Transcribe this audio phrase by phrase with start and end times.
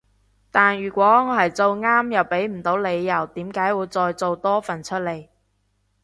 [0.49, 5.27] 但如果我係做啱又畀唔到理由點解會再做多份出嚟